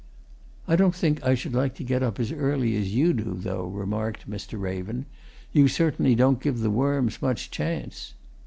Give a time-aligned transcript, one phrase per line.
[0.67, 3.67] "I don't think I should like to get up as early as you do, though,"
[3.67, 4.59] remarked Mr.
[4.59, 5.05] Raven.
[5.53, 8.15] "You certainly don't give the worms much chance!"